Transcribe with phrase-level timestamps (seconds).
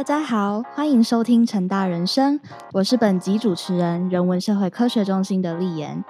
[0.00, 2.40] 大家好，欢迎收听成大人生，
[2.72, 6.02] 我是本集主持人人文社会科学中心的丽妍。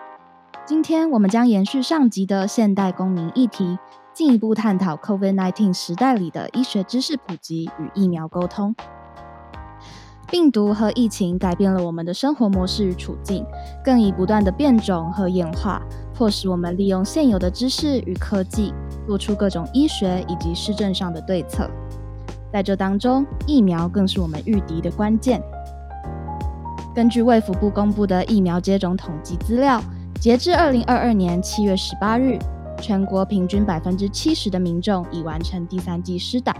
[0.64, 3.80] 今天我们将延续上集的现代公民议题，
[4.14, 8.76] 进一步探讨 COVID-19 时代里的医学知识普及与疫苗沟通。
[10.28, 13.44] 病毒和疫情改变了我们的生活模式与处境，
[13.84, 15.82] 更以不断的变种和演化，
[16.14, 18.72] 迫使我们利用现有的知识与科技，
[19.08, 21.68] 做出各种医学以及施政上的对策。
[22.52, 25.40] 在这当中，疫苗更是我们御敌的关键。
[26.94, 29.80] 根据卫福部公布的疫苗接种统计资料，
[30.20, 32.36] 截至二零二二年七月十八日，
[32.80, 36.54] 全国平均百分之七十的民众已完成第三剂施打。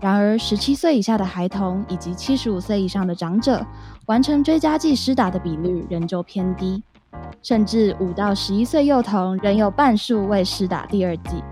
[0.00, 3.64] 然而，十七岁以下的孩童以及七十五岁以上的长者，
[4.06, 6.82] 完成追加剂施打的比率仍旧偏低，
[7.40, 11.44] 甚至五到十一岁幼童仍有半数未施打第二剂。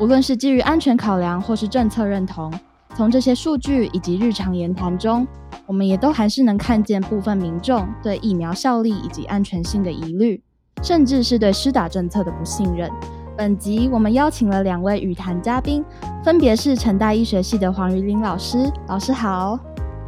[0.00, 2.52] 无论是基于安全考量或是政策认同，
[2.96, 5.24] 从这些数据以及日常言谈中，
[5.66, 10.42] 我们也都还是能看见部分民众对疫苗效力以及安全性的疑虑，
[10.82, 12.90] 甚至是对施打政策的不信任。
[13.36, 15.84] 本集我们邀请了两位语坛嘉宾，
[16.24, 19.56] 分别是成大医学系的黄瑜玲老师，老师好。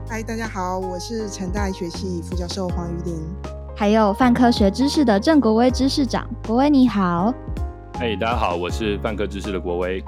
[0.08, 3.14] 嗨，大家好，我是成大医学系副教授黄瑜玲。
[3.76, 7.32] 还有泛科学知识的郑国威知识长，国威你好。
[7.98, 10.04] 嘿，大家好，我是泛科知识的国威。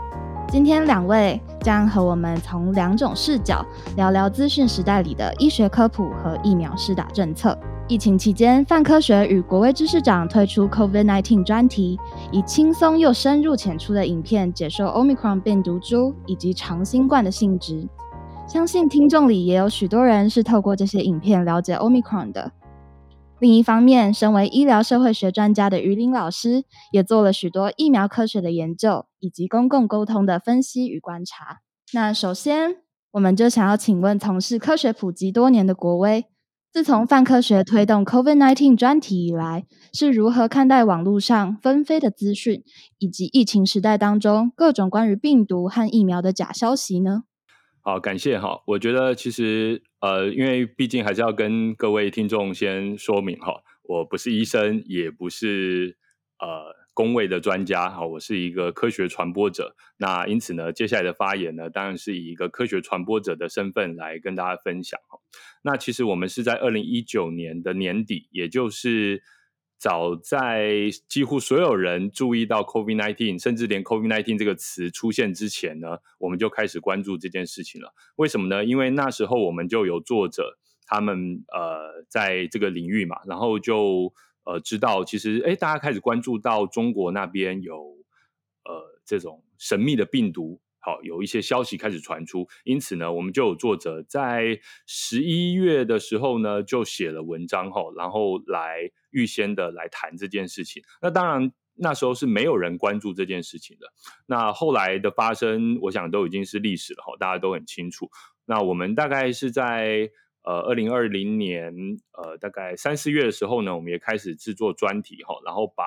[0.47, 3.65] 今天两位将和我们从两种视角
[3.97, 7.59] 聊聊资讯时代里的医学科普和疫苗施打政策。
[7.89, 11.99] 疫情期间，范科学与国威知识长推出 COVID-19 专题，
[12.31, 17.89] 以轻松又深入浅出的影片解说 Omicron 病毒株以及长新冠的性质。
[18.47, 22.53] 相信听众里也有许多人是透过这些影片了解 Omicron 的。
[23.41, 31.59] 另一方面，身为医疗社会学专家的于林老师，也做了许多疫苗科学的研究以及公共沟通的分析与观察。
[31.93, 32.79] 那首先，
[33.13, 36.25] 我们就想要请问从事科学普及多年的国威。
[36.73, 42.63] 自从泛科学推动 COVID-19 专题以来，是如何看待网络上纷飞的资讯，
[42.99, 47.23] 以及疫情时代当中各种关于病毒和疫苗的假消息呢？
[47.89, 48.63] 好，感谢哈。
[48.67, 55.97] 我觉得其实呃，因为毕竟还是要跟各位听众先说明哈，我不是医生，也不是
[56.39, 56.77] 呃。
[56.93, 59.77] 工位的专家哈，我是一个科学传播者。
[59.99, 65.21] 那因此呢，接下来的发言呢，当然是以一个科学传播者的身份来跟大家分享哈。
[65.63, 69.23] 那其实我们是在二零一九年的年底，也就是
[69.79, 77.95] 早在几乎所有人注意到 COVID nineteen，甚至连 COVID nineteen 这个词出现之前呢，我们就开始关注这件事情了。
[78.17, 78.65] 为什么呢？
[78.65, 84.13] 因为那时候我们就有作者他们呃在这个领域嘛，然后就。
[84.45, 87.99] 呃，知道其实，哎，大家开始关注到中国那边有
[88.65, 100.83] 呃这种神秘的病毒，好，有一些消息开始传出，因此呢，我们就有作者在十一月的时候呢，就写了文章哈，然后来预先的来谈这件事情。
[101.03, 103.87] 那当然那时候是没有人关注这件事情的。
[104.27, 108.11] 那后来的发生，我想都已经是历史了哈，大家都很清楚。
[108.47, 110.11] 那我们大概是在。
[110.45, 111.75] 呃，二零二零年，
[112.13, 115.85] 呃，大概三四月的时候呢，我们也开始制作专题哈，然后把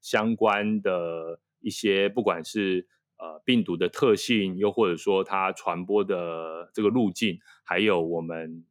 [0.00, 2.86] 相关的一些，不管是
[3.18, 8.64] 呃病毒的特性，又或者说它传播的这个路径，还有我们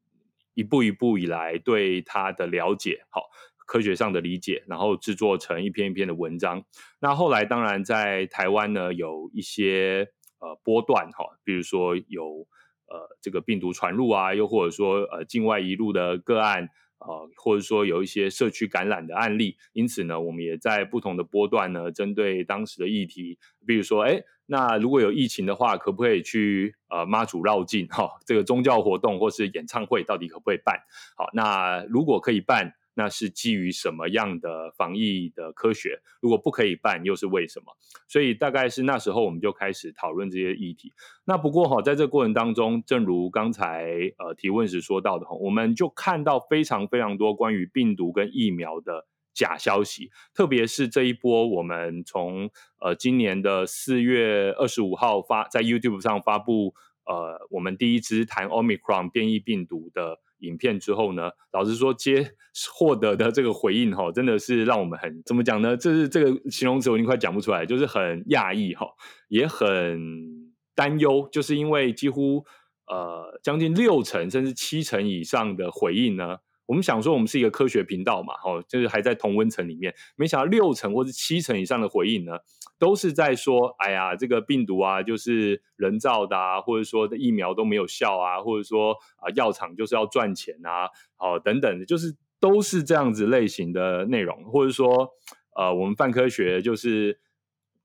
[0.53, 3.23] 一步一步以来对它的了解，好
[3.65, 6.63] 科学上的理解，然后制作成一篇一篇的文章。
[6.99, 10.07] 那后来当然在台湾呢，有一些
[10.39, 12.47] 呃波段哈，比如说有。
[12.85, 16.69] 呃，这个病毒传入啊，又或者说呃境外一路的个案，
[17.03, 23.37] 啊，或者说有一些社区感染的案例，因此呢，我们也在不同的波段呢，针对当时的议题，
[23.67, 28.09] 比如说，哎，那如果有疫情的话，可不可以去呃妈祖绕境 哈？
[28.25, 30.79] 这个宗教活动或是演唱会到底可不可以办？
[31.15, 32.73] 好，那如果可以办。
[32.95, 35.99] 那是基于什么样的防疫的科学？
[36.21, 37.75] 如果不可以办，又是为什么？
[38.07, 40.93] 所以大概是那时候我们就开始讨论这些议题。
[41.25, 43.85] 那不过哈，在这个过程当中，正如刚才
[44.17, 56.75] 呃提问时说到的哈，我们就看到非常非常多关于病毒跟疫苗的假消息，特别是这一波，我们从呃今年的四月二十五号发在 YouTube 上发布
[57.05, 60.19] 呃我们第一支谈 Omicron 变异病毒的。
[60.43, 62.31] 影片之后呢，老实说，接
[62.71, 65.75] 获得的这个回应哈，真的是让我们很怎么讲呢？
[65.75, 68.87] 这是这个形容词我已经快讲不出来，就是很讶异哈，
[69.27, 72.45] 也很担忧，就是因为几乎
[72.87, 76.37] 呃将近六成甚至七成以上的回应呢，
[76.73, 82.39] 我们想说我们是一个科学频道嘛，哦，就是还在同温层里面，没想到六成或者七成以上的回应呢，
[82.79, 90.89] 都是在说，哎呀，这个病毒啊，就是人造的啊，或者说疫苗都没有效啊，或者说啊，药厂就是要赚钱啊，
[91.19, 95.11] 哦，等等的，就是都是这样子类型的内容，或者说，
[95.55, 97.19] 呃，我们泛科学就是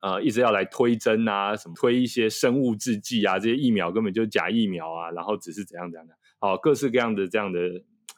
[0.01, 7.61] 呃一直要来推针啊，什么推一些生物制剂啊，这些疫苗根本就是假疫苗啊，然后只是怎样怎样的，好，各式各样的这样的。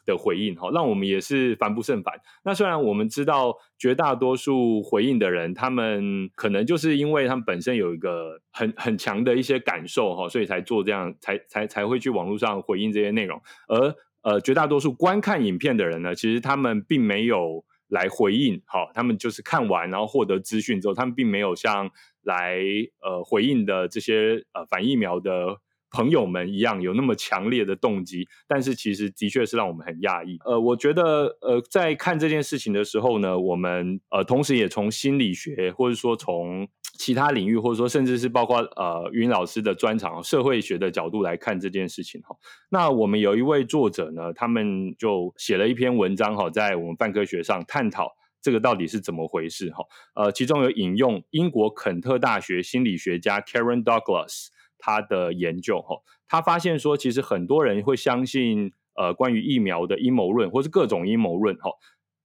[0.05, 2.13] 的回应哈，让我们也是烦不胜烦。
[2.43, 13.41] 那虽然我们知道绝大多数回应的人，他们可能就是因为他们本身有一个很很强的一些感受哈，所以才做这样，才才才会去网络上回应这些内容。
[13.67, 21.89] 而呃，绝大多数观看影片的人呢，其实他们并没有来回应，哈，他们就是看完然后获得资讯之后，他们并没有像
[22.23, 22.59] 来
[23.01, 25.57] 呃回应的这些呃反疫苗的。
[25.91, 30.39] 朋友们一样有那么强烈的动机，但是其实的确是让我们很讶异。
[30.45, 36.67] 呃，我觉得呃，在看这件事情的时候呢，我们呃，同时也从心理学，或者说从
[36.97, 42.35] 其他领域，或者说甚至是包括呃云老师的专长社会学的角度来看这件事情哈。
[42.69, 48.09] 那我们有一位作者呢，他们就写了一篇文章哈，在我们泛科学上探讨
[48.41, 49.83] 这个到底是怎么回事哈。
[50.15, 54.47] 呃，其中有引用英国肯特大学心理学家 Karen Douglas。
[54.81, 55.95] 他的研究哈，
[56.27, 61.71] 他发现说，其实很多人会相信呃关于疫苗的阴谋论，或是各种阴谋论哈。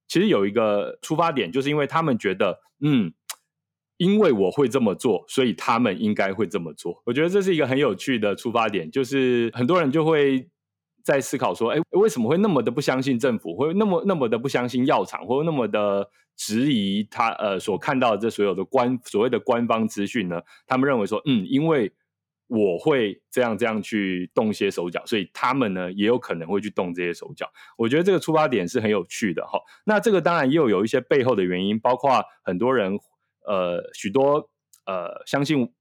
[0.08, 3.12] 其实有一个出发点，就是因为他们觉得，嗯，
[3.97, 7.03] 因为我会这么做，所以他们应该会这么做。
[7.06, 10.49] 我觉得这是一个很有趣的出发点，就是很多人就会
[11.02, 20.41] 在思考说，哎，为什么会那么的不相信政府，会那么那么的不相信药厂，或那么的质疑他呃所看到的这所有的官所谓的官方资讯呢？
[20.67, 21.93] 他们认为说，嗯，因为
[22.48, 27.50] 我会这样这样去动一些手脚，所以他们呢也有可能会去动这些手脚。
[27.76, 29.60] 我觉得这个出发点是很有趣的哈。
[29.84, 32.98] 那这个当然又有一些背后的原因，包括很多人
[33.44, 34.48] 呃许多
[34.87, 35.72] 呃相信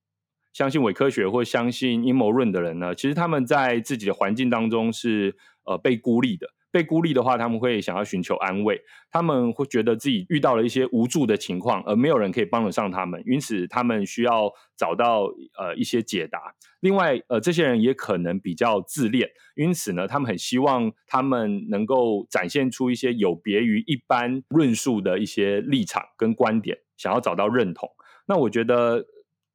[0.54, 5.36] 相信伪科学或相信阴谋论的人呢，其实他们在自己的环境当中是
[5.66, 6.48] 呃被孤立的。
[6.76, 15.22] 被孤立的话，他们会想要寻求安慰，他们会觉得自己遇到了一些无助的情况，而没有人可以帮得上他们，因此他们需要找到
[15.58, 16.54] 呃一些解答。
[16.82, 27.90] 另外，呃，这些人也可能比较自恋，因此呢，他们很希望他们能够展现出一些有别于一般论述的一些立场跟观点，想要找到认同。
[28.28, 29.06] 那我觉得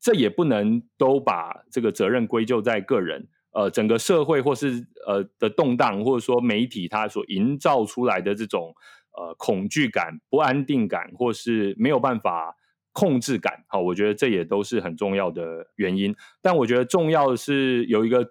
[0.00, 3.28] 这也不能都把这个责任归咎在个人。
[3.52, 8.74] 呃，整个社会或是呃的动荡，或者说媒体它所营造出来的这种
[9.16, 12.56] 呃恐惧感、不安定感，或是没有办法
[12.92, 16.14] 控制感，好，我觉得这也都是很重要的原因。
[16.40, 18.28] 但我觉得重要的是有一个，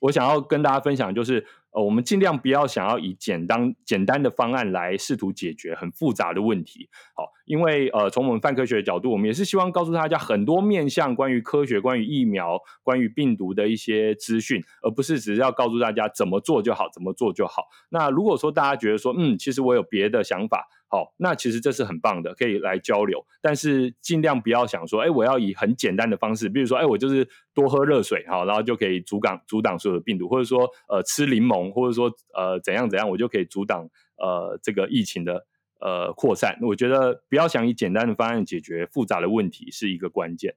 [0.00, 1.46] 我想要跟大家分享，就是。
[1.72, 6.88] 呃，我们尽量不要想要以简单简单的方案来试图解决很复杂的问题。
[7.14, 17.64] 好，因为呃，从我们泛科学的角度，我们也是希望告诉大家很多面向关于科学、关于疫苗、关于病毒的一些资讯，而不是只是要告诉大家怎么做就好，怎么做就好。
[17.88, 20.68] 那如果说大家觉得说，嗯，其实我有别的想法。
[20.88, 35.46] 好，那其实这是很棒的，可以来交流，但是尽量不要想说，哎，我要以很简单的方式，比如说，哎，我就是多喝热水，好，然后就可以阻挡阻挡所有的病毒，或者说，呃，吃柠檬，或者说，呃，怎样怎样，我就可以阻挡呃这个疫情的
[35.80, 36.58] 呃扩散。
[36.62, 40.56] 我觉得不要想以简单的方案解决复杂的问题是一个关键。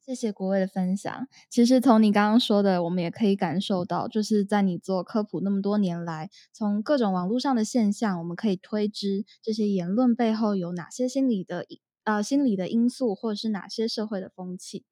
[0.00, 1.28] 谢谢国伟的分享。
[1.50, 11.66] 其实从你刚刚说的，我们也可以感受到，就是在你做科普那么多年来，从各种网络上的现象，我们可以推知这些言论背后有哪些心理的
[12.04, 14.86] 呃心理的因素，或者是哪些社会的风气。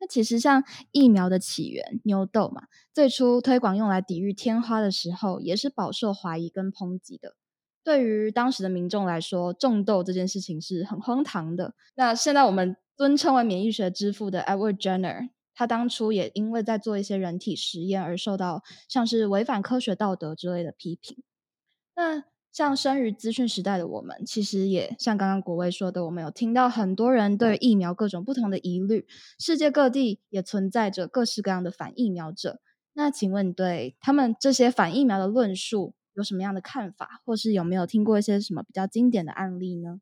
[0.00, 7.34] 那其实像疫苗的起源牛痘嘛，最初推广用来抵御天花的时候，也是饱受怀疑跟抨击的。
[7.82, 11.74] 对于当时的民众来说，种痘这件事情是很荒唐的。
[11.94, 12.76] 那现在我们。
[12.96, 21.20] 尊称为免疫学之父的 Edward Jenner，他当初也因为在做一些人体实验而受到像是违反科学道德之类的批评。
[21.96, 22.22] 那
[22.54, 29.08] 像生于资讯时代的我们，其实也像刚刚国威说的，我们有听到很多人对疫苗各种不同的疑虑。
[29.40, 32.60] 世界各地也存在着各式各样的反疫苗者。
[32.92, 40.00] 那请问，对他们这些反疫苗的论述有什么样的看法，或是有没有听过一些什么比较经典的案例呢？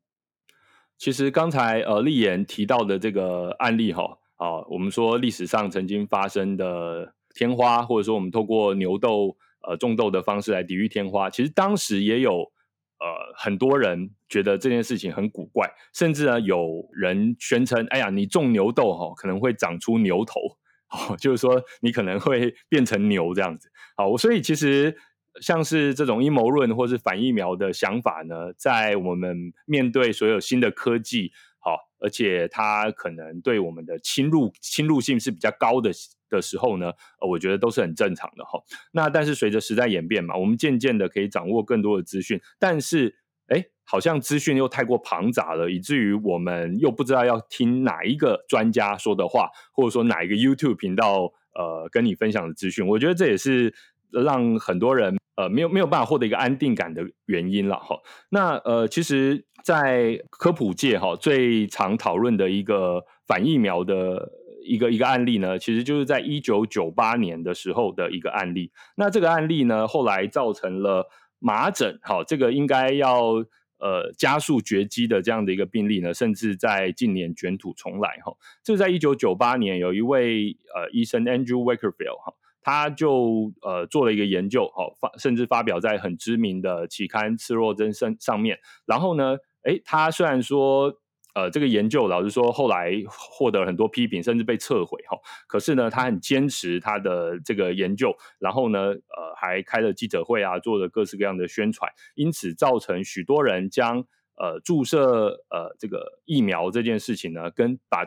[0.95, 9.35] 其实刚才呃立言提到的这个案例哈，啊，我们说历史上曾经发生的天花，或者说我们透过牛痘
[9.67, 12.51] 呃种豆的方式来抵御天花，其实当时也有
[12.99, 20.39] 呃很多人觉得这件事情很古怪，甚至呢有人宣称，哎呀，你种牛痘哈可能会长出牛头，
[20.91, 23.71] 哦，就是说你可能会变成牛这样子。
[23.95, 24.97] 好，所以其实
[25.41, 35.91] 像是这种阴谋论或是反疫苗的想法呢，在我们面对所有新的科技，好，而且它可能对我们的侵入侵入性是比较高的
[36.37, 36.87] 的时候呢，
[37.21, 38.59] 呃，我觉得都是很正常的哈。
[38.91, 43.15] 那但是随着时代演变嘛，我们渐渐的可以掌握更多的资讯，但是
[43.47, 52.87] 哎，好像资讯又太过庞杂了，以至于我们又不知道要听哪一个专家说的话，或者说哪一个 YouTube 频道呃跟你分享的资讯。
[52.87, 53.73] 我觉得这也是
[54.11, 55.17] 让很多人。
[55.35, 57.97] 呃，没有没有办法获得一个安定感的原因了哈。
[58.29, 64.31] 那呃，其实，在科普界哈，最常讨论的一个反疫苗的
[64.63, 68.71] 一个一个案例呢，其实就是在一九九八年的时候的一个案例。
[68.95, 71.07] 那这个案例呢，后来造成了
[71.39, 73.45] 麻疹，好，这个应该要
[73.79, 78.33] 呃加速绝迹的这样的一个病例呢，甚至在近年卷土重来哈。
[78.63, 82.33] 这是在一九九八年，有一位呃医生 Andrew Wakefield 哈。
[82.65, 88.57] 他就呃做了一个研究，好发甚至发表在很知名的期刊《赤若真上上面。
[88.85, 90.93] 然后呢，诶，他虽然说
[91.33, 108.05] 呃这个研究老实说后来获得很多批评，甚至被撤回哈，可是呢，他很坚持他的这个研究，然后呢，呃还开了记者会啊，做了各式各样的宣传，因此造成许多人将呃注射呃这个疫苗这件事情呢，跟把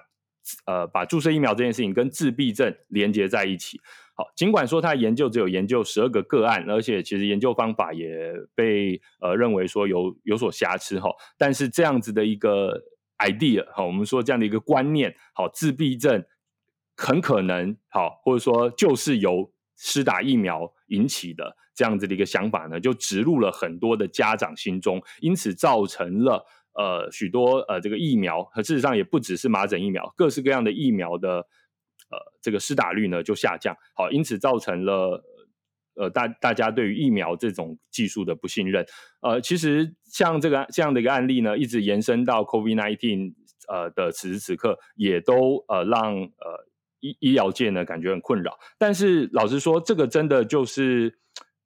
[0.64, 3.80] 呃把注射疫苗这件事情跟自闭症连接在一起。
[4.14, 12.82] 好，尽管说他研究只有研究十二个个案，而且其实研究方法也被呃认为说有有所瑕疵哈，但是这样子的一个
[13.18, 16.24] idea 哈，我们说这样的一个观念，好，自闭症
[16.96, 31.46] 很可能好，或者说就是由施打疫苗引起的这样子的一个想法呢，就植入了很多的家长心中，因此造成了呃许多呃这个疫苗，和事实上也不只是麻疹疫苗，各式各样的疫苗的。
[32.08, 35.20] 呃，这个施打率呢就下降，好，因此造成了
[35.96, 38.86] 呃大大家对于疫苗这种技术的不信任。
[39.20, 43.34] 呃，其实像这个这样的一个案例呢，一直延伸到 COVID-19
[43.68, 46.66] 呃的此时此刻，也都呃让呃
[47.00, 48.58] 医医疗界呢感觉很困扰。
[48.78, 51.18] 但是老实说，这个真的就是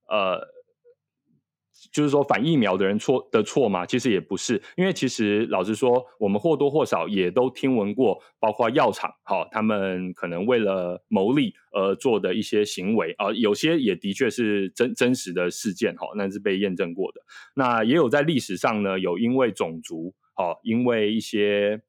[0.09, 0.60] 呃。
[1.93, 3.87] 就是说反疫苗的人错的错吗？
[3.87, 17.23] 其实也不是，因为其实老实说，我们或多或少也都听闻过，包括药厂，哈，他们可能为了牟利而做的一些行为啊，有些也的确是真真实的事件，哈，那是被验证过的。
[17.55, 21.81] 那也有在历史上呢，有因为种族，哈，因为一些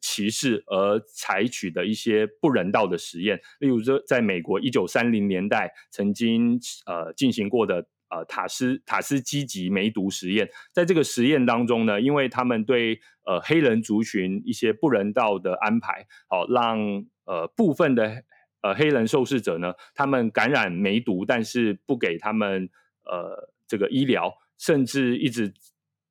[0.00, 7.86] 歧视而采取的一些不人道的实验，例如说，在美国一九三零年代曾经呃进行过的。
[8.10, 18.24] 呃，塔斯塔斯基级梅毒实验，在这个实验当中呢，因为他们对呃黑人族群一些不人道的安排，好让呃部分的
[18.62, 22.68] 呃黑人受试者呢，他们感染梅毒，但是不给他们
[23.04, 25.54] 呃这个医疗，甚至一直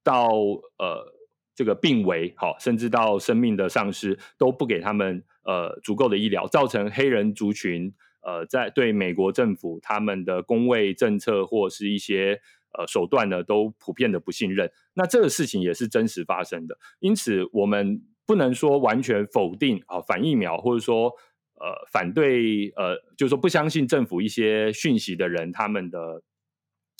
[0.01, 0.29] 到
[0.77, 1.13] 呃
[1.53, 7.94] 这个病危，好，甚至到生命的丧失，都不给他们呃足够的医疗，造成黑人族群。
[8.21, 12.39] 呃，在对美国政府他们的工位政策或是一些
[12.77, 14.71] 呃手段呢，都普遍的不信任。
[14.93, 21.07] 那这个事情也是真实发生的，因此我们不能说完全否定啊反疫苗，或者说
[21.55, 26.23] 呃反对呃，就是说不相信政府一些讯息的人他们的。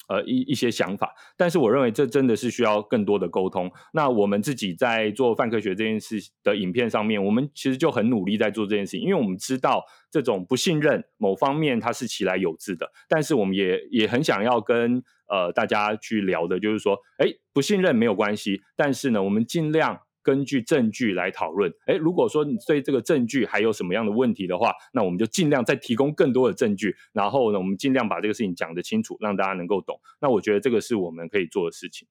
[0.10, 3.72] 呃，一一些想法，但是我认为这真的是需要更多的沟通。
[3.94, 20.02] 那我们自己在做泛科学这件事的影片上面，我们其实就很努力在做这件事情，因为我们知道这种不信任某方面它是其来有自的，但是我们也也很想要跟呃大家去聊的，就是说，哎，不信任没有关系，但是呢，我们尽量。
[20.22, 30.00] 根据证据来讨论，哎，如果说你对这个证据还有什么样的问题的话，那我们就尽量再提供更多的证据，然后呢，我们尽量把这个事情讲得清楚，让大家能够懂。
[30.22, 32.08] 那我觉得这个是我们可以做的事情。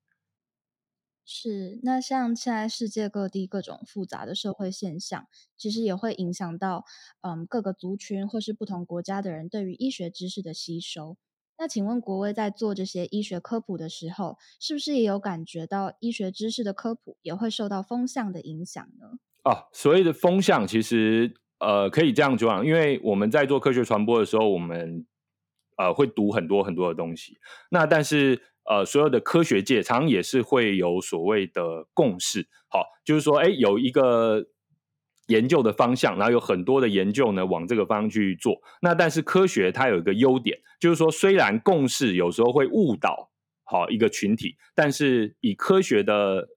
[1.31, 5.27] 是，那像现在世界各地各种复杂的社会现象，
[5.59, 6.87] 其实也会影响到
[7.21, 11.19] 嗯各个族群或是不同国家的人对于医学知识的吸收。
[11.59, 19.19] 那请问国威在做这些医学科普的时候，是不是也有感觉到医学知识的科普也会受到风向的影响呢？
[19.43, 25.05] 哦，所谓的风向，其实呃可以这样讲，因为我们在做科学传播的时候，我们
[25.77, 27.39] 呃会读很多很多的东西。
[27.71, 34.47] 那但是呃所有的科学界常常也是会有所谓的共识，好，就是说，哎，有一个。
[35.29, 38.61] 研究的方向，然后有很多的研究呢，往这个方向去做。
[38.83, 43.31] 那但是科学它有一个优点，就是说虽然共识有时候会误导
[43.65, 46.49] 好一个群体，但是以科学的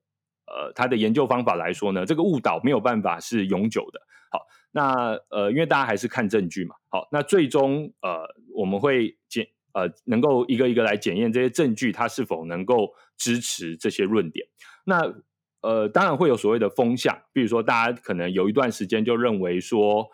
[0.48, 4.02] 呃它的研究方法来说呢，这个误导没有办法是永久的。
[4.32, 4.40] 好，
[4.72, 6.76] 那呃因为大家还是看证据嘛。
[6.90, 8.26] 好，那最终呃
[8.56, 14.48] 我们会检呃能够一个一个来检验这些证据，它是否能够支持这些论点。
[14.86, 15.14] 那
[15.62, 20.10] 呃，当然会有所谓的风向，比如说大家可能有一段时间就认为说，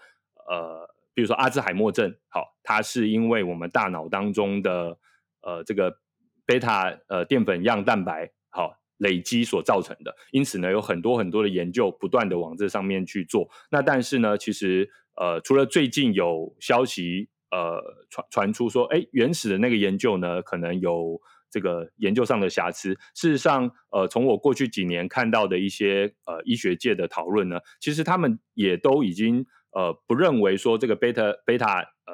[0.49, 4.97] 呃，比如说阿兹海默症，好，它是因为我们大脑当中的
[5.41, 5.99] 呃这个
[6.45, 13.49] 贝塔呃淀粉样蛋白好累积所造成的，因此呢，有很多很多的研究不断的往这上面去做。
[13.71, 21.21] 那但是呢，其实呃，除了最近有消息呃传传出说，哎，原始的那个研究呢，可能有。
[21.49, 32.13] 这个研究上的瑕疵，事实上，呃，从我过去几年看到的一些呃医学界的讨论呢，其实他们也都已经呃不认为说这个贝塔贝塔呃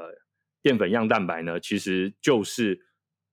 [0.62, 2.80] 淀粉样蛋白呢，其实就是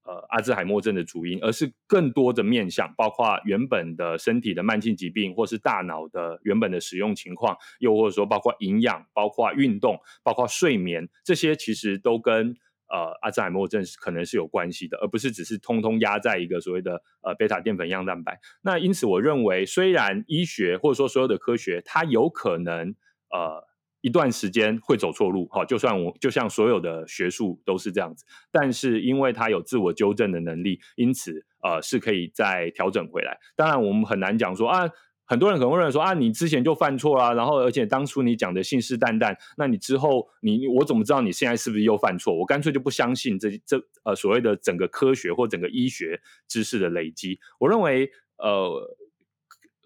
[0.04, 12.56] 呃阿兹海默症的主因，而是更多的面向，包括原本的身体的慢性疾病，或是大脑的原本的使用情况，又或者说包括营养、包括运动、包括睡眠，这些其实都跟。
[12.90, 18.40] 呃，阿兹海默症是可能是有关系的，而不是只是通通压在一个所谓的呃贝塔淀粉样蛋白。
[18.62, 22.94] 那因此，我认为虽然医学或者说所有的科学，它有可能
[23.30, 23.68] 呃
[24.00, 33.38] 一段时间会走错路，哈，就算我就像所有的学术都是这样子，但是因为它有自我纠正的能力，因此呃是可以再调整回来。
[33.54, 34.90] 当然，我们很难讲说啊。
[35.30, 42.36] 很多人可能会认为说啊，你之前就犯错啦，然后而且当初你讲的信誓旦旦，那你之后你我怎么知道你现在是不是又犯错？
[42.36, 47.38] 我干脆就不相信这这呃所谓的整个科学或整个医学知识的累积。
[47.60, 48.98] 我认为呃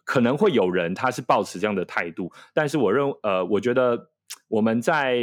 [0.02, 4.08] 可能会有人他是抱持这样的态度，但是我认呃我觉得
[4.48, 5.18] 我们在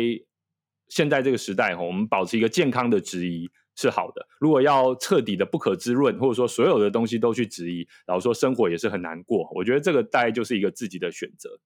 [0.87, 3.49] 现在这个时代哈，我们保持一个健康的质疑。
[3.75, 4.27] 是好的。
[4.39, 9.49] 如果要彻底的不可滋润，或者说所有的东西都去质疑，然后说生活也是很难过。
[9.55, 11.59] 我觉得这个大概就是一个自己的选择。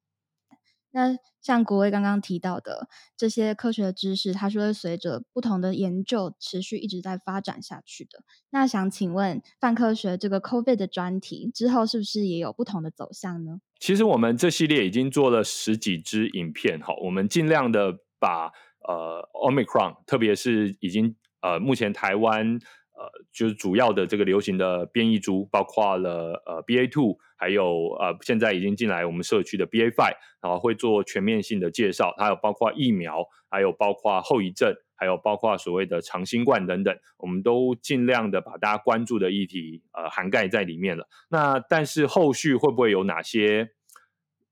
[0.92, 8.24] 那像国威刚刚提到的这些科学的知识，它是会随着不同的研究持续一直在发展下去的。
[8.52, 13.60] 那想请问泛科学这个 COVID 的专题之后是不是也有不同的走向呢？
[13.78, 18.54] 其实我们这系列已经做了十几支影片，哈，我们尽量的把
[18.88, 21.18] 呃 Omicron，特别是已经。
[21.46, 22.58] 呃，目前台湾
[22.98, 41.08] 呃，就是主要的这个流行的变异株，包括了呃 BA two，还有呃现在已经进来我们社区的 BA five，然后会做全面性的介绍，还有包括疫苗，还有包括后遗症，还有包括所谓的长新冠等等，我们都尽量的把大家关注的议题呃涵盖在里面了。
[41.30, 43.70] 那但是后续会不会有哪些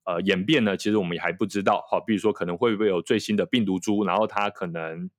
[0.03, 0.77] 呃演变呢？
[0.77, 1.83] 其实我们也还不知道。
[1.89, 5.09] 好，比如说可能会不会有最新的病毒株，然后它可能。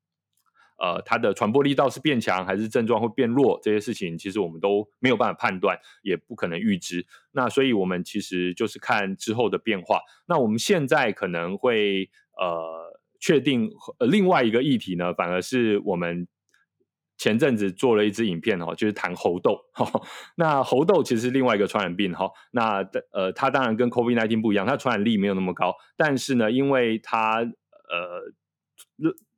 [0.77, 3.61] 呃，它的传播力道是变强还是症状会变弱？
[3.63, 7.07] 这些事情其实我们都没有办法判断，也不可能预知。
[7.33, 10.01] 那所以我们其实就是看之后的变化。
[10.27, 13.71] 那我们现在可能会呃确定
[14.11, 16.27] 另外一个议题呢，反而是我们
[17.17, 19.59] 前阵子做了一支影片哦，就是谈猴痘。
[20.37, 22.29] 那猴痘其实是另外一个传染病哈。
[22.51, 28.35] 那呃，它当然跟 COVID-19 不一样，它传染力没有那么高，但是呢，因为它呃。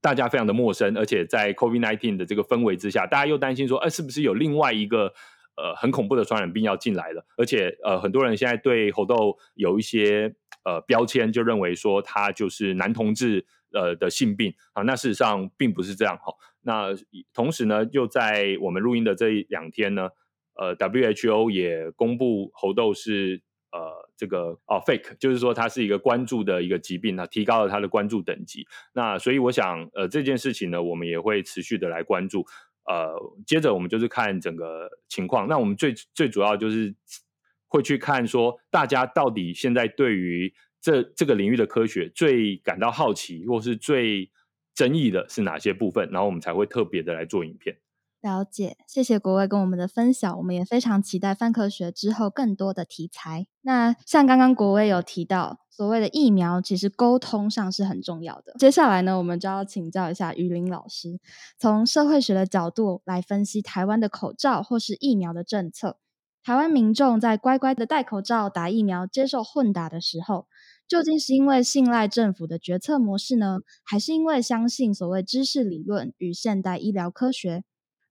[0.01, 5.12] 大家非常的陌生，而且在 COVID-19 的这个氛围之下，大家又担心说，哎，是不是有另外一个
[5.57, 7.27] 呃很恐怖的传染病要进来了？
[7.37, 14.83] 而且呃，很多人现在对猴痘有一些呃标签，就认为说它就是男同志呃的性病啊。
[14.83, 16.33] 那事实上并不是这样哈。
[16.62, 16.95] 那
[17.33, 20.11] 同时呢，又在我们录音的这两天呢，
[20.55, 23.42] 呃，WHO 也公布猴痘是。
[23.73, 28.66] 呃，这个哦，fake，就是说它是一个关注的一个疾病，它提高了它的关注等级。
[28.94, 32.46] 那所以我想，呃，这件事情呢，我们也会持续的来关注。
[32.87, 33.14] 呃，
[33.46, 35.48] 接着我们就是看整个情况。
[35.48, 36.94] 那我们最最主要就是
[37.68, 44.31] 会去看说，大家到底现在对于这这个领域的科学最感到好奇，或是最
[44.72, 47.76] 争议的是哪些部分，然后我们才会特别的来做影片。
[48.26, 53.46] 了解，谢谢国威跟我们的分享，我们也非常期待范科学之后更多的题材。
[53.62, 58.54] 那像刚刚国威有提到，所谓的疫苗，其实沟通上是很重要的。
[58.58, 61.20] 接下来呢，我们就要请教一下于林老师，
[61.56, 65.98] 从社会学的角度来分析台湾的口罩或是疫苗的政策。
[66.42, 70.46] 台湾民众在乖乖的戴口罩、打疫苗、接受混打的时候，
[70.86, 77.64] 究竟是因为信赖政府的决策模式呢，还是因为相信所谓知识理论与现代医疗科学？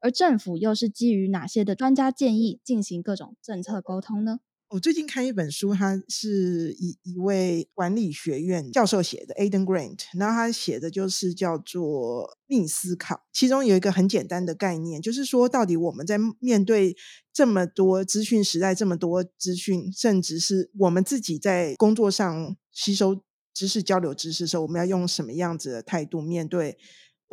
[0.06, 4.38] 而政府又是基于哪些的专家建议进行各种政策沟通呢？
[4.70, 13.26] 我最近看一本书，它是一一位管理学院教授写的，Aden Grant，然后他写的就是叫做逆思考。
[13.34, 16.96] 其中有一个很简单的概念，就是说，到底我们在面对
[17.34, 23.24] 这么多资讯时代，这么多资讯，甚至是我们自己在工作上吸收
[23.56, 26.78] 知识、交流知识的时候，我们要用什么样子的态度面对？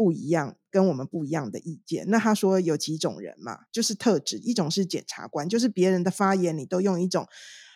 [0.02, 2.04] 不一样，跟我们不一样的意见。
[2.08, 7.24] 那他说有几种人嘛，就是特质，一种是检察官，就是别人的发言你都用一种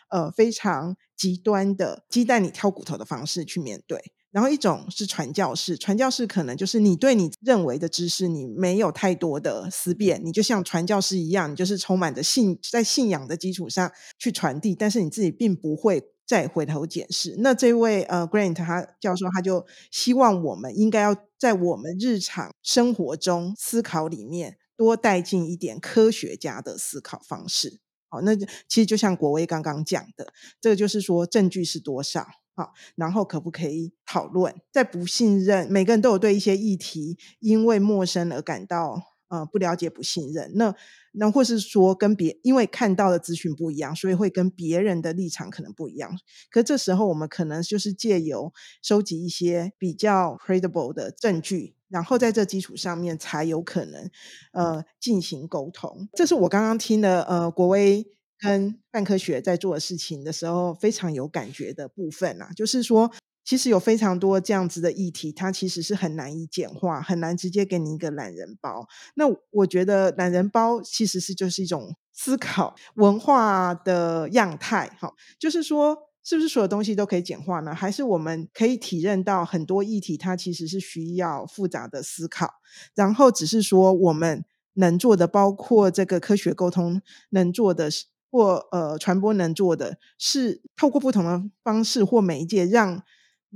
[0.08, 4.12] 呃非常极端的鸡蛋里挑骨头的方式去面对。
[4.32, 17.36] 然后一种是传教士，传教士可能就是你对你认为的知识，你没有太多的思辨，你就像传教士一样，你就是充满着信，在信仰的基础上去传递，但是你自己并不会再回头检视。
[17.38, 27.80] 那这位呃 Grant 他教授他就希望我们应该要在我们日常生活中思考里面多带进一点科学家的思考方式。
[28.08, 32.26] 好，那其实就像国威刚刚讲的，这个就是说证据是多少。
[32.54, 34.54] 好，然后可不可以讨论？
[34.72, 40.52] 在不信任，每个人都有对一些议题因为陌生而感到呃不了解、不信任。
[40.54, 40.74] 那
[41.12, 46.18] 那或是说跟别因为看到的资讯不一样，所以会跟别人的立场可能不一样。
[46.50, 54.10] 可这时候我们可能就是借由收集一些比较 credible 的证据，然后在这基础上面才有可能
[54.52, 56.08] 呃进行沟通。
[56.14, 58.06] 这是我刚刚听的呃国威。
[58.38, 63.10] 跟半科学在做的事情的时候，非常有感觉的部分啊，就是说，
[63.46, 68.88] 其实有非常多这样子的议题，它其实是很难以简化，很难直接给你一个懒人包。
[69.14, 77.72] 那我觉得懒人包其实是就是一种思考文化的样态，哈，就是说，是不是所有东西都可以简化呢？
[77.72, 82.54] 还是我们可以体认到很多议题它其实是需要复杂的思考，
[82.96, 88.06] 然后只是说我们能做的，包括这个科学沟通能做的是。
[88.28, 93.02] 或呃，传播能做的是透过不同的方式或媒介，让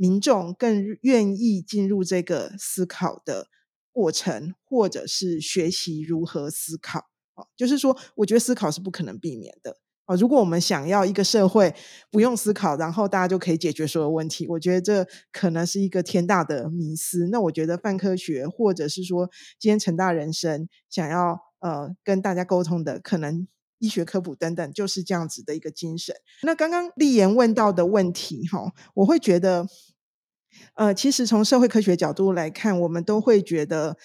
[0.00, 3.48] 民众更愿意进入这个思考的
[3.92, 7.10] 过程，或者是学习如何思考。
[7.34, 9.76] 哦，就是说，我觉得思考是不可能避免的。
[10.06, 11.74] 哦，如果我们想要一个社会
[12.10, 17.28] 不用思考，然后大家就可以解决所有问题，我觉得这可能是一个天大的迷思。
[17.30, 23.46] 那我觉得泛科学，或者是说今天成大人生想要呃跟大家沟通的，可能。
[23.82, 26.14] 医学科普等等，就是这样子的一个精神。
[26.42, 29.66] 那刚刚立言问到的问题，哈，我会觉得，
[30.74, 33.96] 呃，其实从社会科学角度来看，我们都会觉得，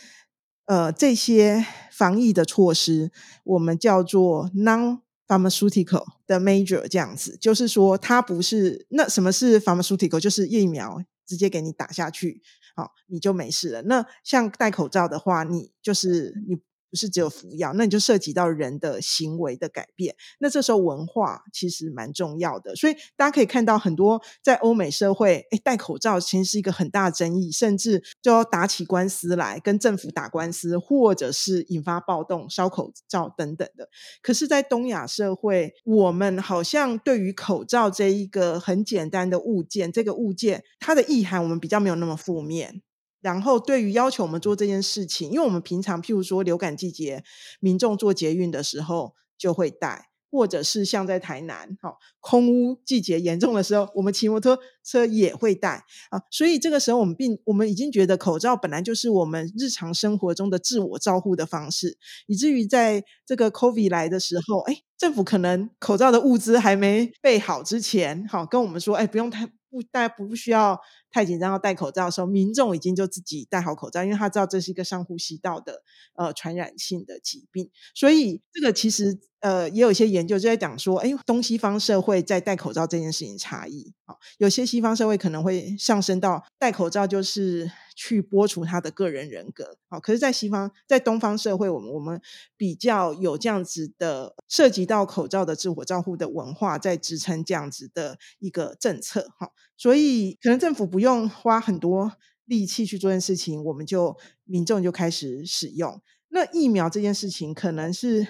[0.65, 3.11] 呃，这些防疫的措施，
[3.43, 8.85] 我们叫做 non-pharmaceutical 的 major，这样子，就是说它不是。
[8.89, 10.19] 那什么是 pharmaceutical？
[10.19, 12.41] 就是疫苗直接给你打下去，
[12.75, 13.81] 好，你就没事了。
[13.83, 16.59] 那像戴口罩的话，你就是你。
[16.89, 20.15] 不是只有服药，那你就涉及到人的行为的改变。
[20.39, 33.89] 那这时候文化其实蛮重要的，所以大家可以看到很多在欧美社会，哎，戴口罩其实是一个很大的争议，甚至就要打起官司来跟政府打官司，或者是引发暴动、烧口罩等等的。
[34.21, 42.81] 可是，在东亚社会，我们好像对于口罩这一个很简单的物件，这个物件它的意涵，我们比较没有那么负面。
[43.25, 47.23] 然后，对于要求我们做这件事情，因为我们平常譬如说流感季节，
[47.59, 50.09] 民众做捷运的时候就会戴。
[50.31, 56.19] 或者是像在台南，哈，空屋季节严重的时候，我们骑摩托车也会戴啊。
[56.29, 70.77] 所以这个时候，我们并我们已经觉得口罩本来就是我们日常生活中的自我照护的方式，以至于在这个 COVID 来的时候，哎，政府可能口罩的物资还没备好之前，好跟我们说，哎，不用太不大家不需要
[71.11, 75.81] 太紧张要戴口罩的时候，民众已经就自己戴好口罩，因为他知道这是一个上呼吸道的
[76.15, 79.19] 呃传染性的疾病，所以这个其实。
[79.41, 83.93] 呃，也有一些研究就在讲说，哎，东西方社会在戴口罩这件事情差异。
[84.05, 92.19] 啊，有些西方社会可能会上升到戴口罩就是去剥除他的个人人格，好，可是，在西方，在东方社会，我们我们
[92.57, 102.13] 比较有这样子的涉及到口罩的自我照护的文化，在支撑这样子的一个政策，哈，所以可能政府不用花很多
[102.45, 106.01] 力气去做件事情，我们就民众就开始使用。
[106.29, 108.27] 那疫苗这件事情，可能是。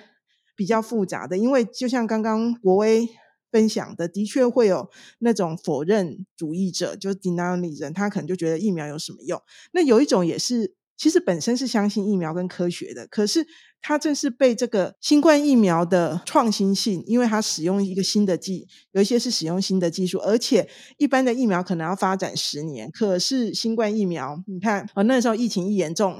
[0.57, 3.09] 比较复杂的，因为就像刚刚国威
[3.51, 9.37] 分享的，的确会有那种否认主义者，就是 denial 人，他可能就觉得疫苗有什么用。
[9.73, 13.45] 那有一种也是，其实本身是相信疫苗跟科学的，可是
[13.87, 20.67] 它正是被这个新冠疫苗的创新性，因为它使用一个新的技，有一些是使用新的技术，而且
[20.97, 26.17] 一般的疫苗可能要发展十年，可是新冠疫苗，你看啊，那时候疫情一严重，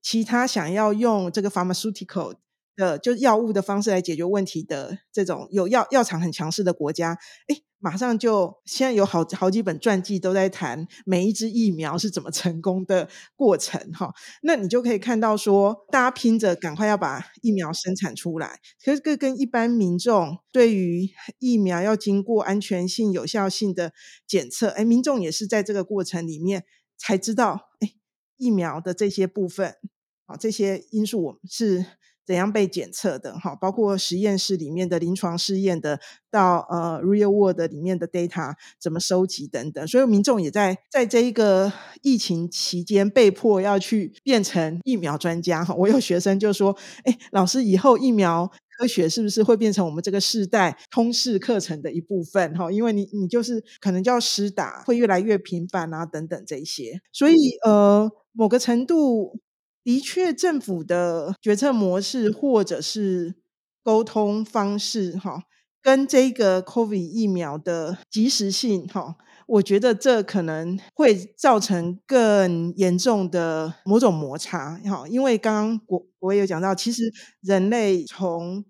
[0.00, 2.36] 其他想要用这个 pharmaceutical。
[2.76, 14.12] 的就是药物的方式来解决问题的这种有药药厂很强势的国家，哎，马上就现在有好好几本传记都在谈每一支疫苗是怎么成功的过程哈。
[14.42, 21.08] 那你就可以看到说，大家拼着赶快要把疫苗生产出来，可是这跟一般民众对于
[21.38, 23.92] 疫苗要经过安全性、有效性的
[24.26, 26.64] 检测，哎，民众也是在这个过程里面
[26.96, 27.94] 才知道，哎。
[28.36, 29.76] 疫苗的这些部分，
[30.26, 31.86] 啊，这些因素我们是。
[32.26, 33.38] 怎样被检测的？
[33.38, 39.86] 哈，包括实验室里面的临床试验的，到呃 real world 里面的 data 怎么收集等等。
[39.86, 45.64] 所以民众也在在这一个疫情期间被迫要去变成疫苗专家。
[45.64, 52.56] 哈，我有学生就说：“哎，老师，以后疫苗科学是不是会变成我们这个世代通识课程的一部分？
[52.56, 57.00] 哈，因为你你就是可能叫施打会越来越频繁啊，等等这些。
[57.12, 57.34] 所以
[57.64, 59.38] 呃，某个程度。”
[59.84, 63.36] 的确，政府的决策模式或者是
[63.82, 65.42] 沟通方式，哈，
[65.82, 69.16] 跟这个 COVID 疫苗的及时性，哈，
[69.46, 78.64] 我觉得这可能会造成更严重的某种摩擦，哈，因为刚刚我我也有讲到，其实人类从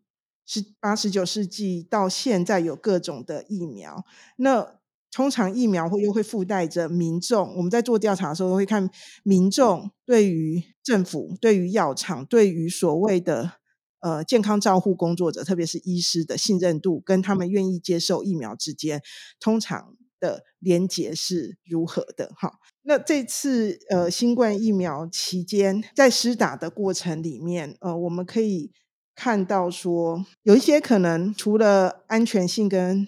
[0.44, 4.04] 十八、十九世纪到现在有各种的疫苗，
[4.38, 4.80] 那。
[5.16, 8.90] 通常疫苗会又会附带着民众，我们在做调查的时候会看
[9.22, 13.54] 民众对于政府、对于药厂、对于所谓的
[14.00, 19.00] 呃健康照护工作者，特别是医师的信任度，跟他们愿意接受疫苗之间，
[19.40, 22.32] 通常的连结是如何的？
[22.36, 28.70] 哈，那这次呃新冠疫苗期间在施打的过程里面，呃，我们可以
[29.14, 33.06] 看到说有一些可能除了安全性跟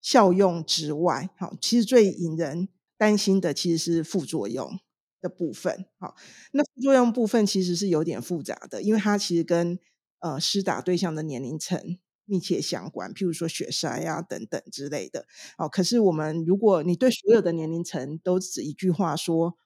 [0.00, 4.78] 效用之外，好，其实最引人担心的其实是副作用
[5.22, 5.86] 的部分。
[5.98, 6.14] 好，
[6.52, 9.78] 那副作用部分其实是有点复杂的，因为它其实跟
[10.18, 15.24] 呃施打对象的年龄层密切相关，譬如说血筛啊等等之类的。
[15.56, 19.56] 好，可是我们如果你对所有的年龄层都只一句话说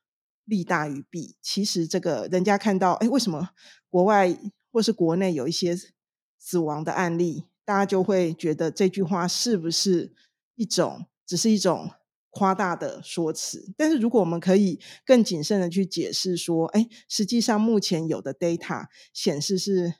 [0.45, 3.51] 利大于弊，其实这个人家看到，哎，为什么
[3.91, 4.39] 国外
[4.71, 5.77] 或是国内有一些
[6.39, 10.15] 死亡的案例，大家就会觉得这句话是不是？
[10.59, 11.91] 一种只是一种
[12.37, 19.95] 夸大的说辞，但是如果我们可以更谨慎的去解释说，哎，实际上目前有的 data 显示是，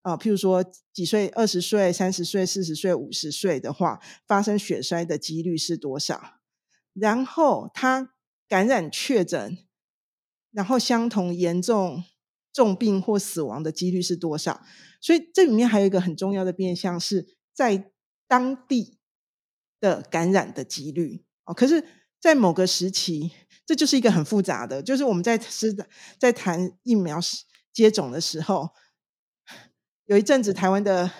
[0.00, 6.40] 啊，譬如说几岁，二十岁、三十岁、四十岁、五十岁的话，发生血栓的几率是多少？
[6.94, 8.12] 然后他
[8.48, 9.56] 感染确诊，
[10.50, 12.02] 然后相同严重
[12.52, 14.62] 重病或死亡的几率是多少？
[15.00, 17.92] 所以这里面还有一个很重要的变相是在
[18.26, 18.98] 当地。
[19.82, 21.84] 的感染的几率可是，
[22.20, 23.32] 在某个时期，
[23.66, 25.74] 这就是一个很复杂的，就是我们在是
[26.18, 27.18] 在谈疫苗
[27.72, 28.70] 接种的时候，
[30.06, 31.10] 有一阵子台湾的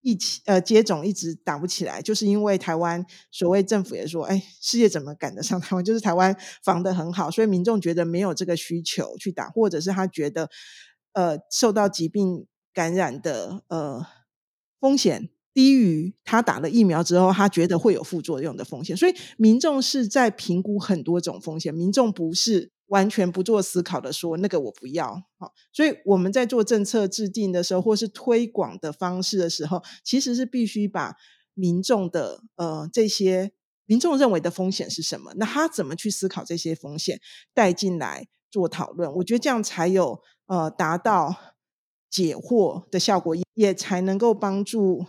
[0.00, 5.82] 疫情呃接种一直打不起来，就是因为台湾所谓政府也说，哎，世界怎么赶得上台湾？
[5.84, 10.48] 就是台湾防的很好，所以民众觉得没有这个需求去打，或者是他觉得
[11.12, 14.06] 呃受到疾病感染的呃
[14.80, 15.30] 风险。
[15.54, 21.72] 低于他打了疫苗之后，他觉得会有副作用的风险，所以民众是在评估很多种风险。
[21.72, 25.22] 民众不是完全不做思考的说那个我不要。
[25.38, 31.14] 好，所以我们在做政策制定的时候，或是推广的方式的时候，其实是必须把
[31.54, 33.52] 民众的呃这些
[33.86, 37.20] 民众认为的风险是什么，那他怎么去思考这些风险
[37.54, 39.14] 带进来做讨论。
[39.14, 41.36] 我觉得这样才有呃达到
[42.10, 45.06] 解惑的效果，也才能够帮助。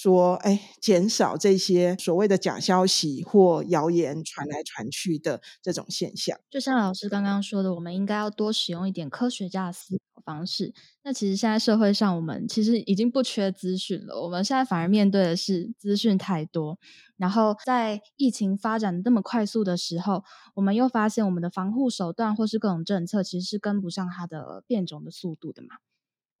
[0.00, 6.38] 说，哎，减少这些所谓的假消息或谣言传来传去的这种现象。
[6.48, 10.72] 就像老师刚刚说的，我们应该要多使用一点科学家的思考方式。
[11.02, 16.78] 那其实现在社会上，我们其实已经不缺资讯了，我们现在反而面对的是资讯太多。
[17.16, 20.22] 然后在疫情发展这么快速的时候，
[20.54, 25.70] 我们又发现我们的防护手段或是各种政策，其实是跟不上它的变种的速度的嘛。